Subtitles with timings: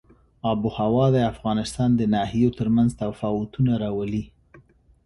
[0.49, 4.23] آب وهوا د افغانستان د ناحیو ترمنځ تفاوتونه راولي.